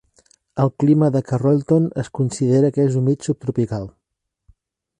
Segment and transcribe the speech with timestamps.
[0.61, 3.87] El clima de Carrollton es considera que és humit subtropical.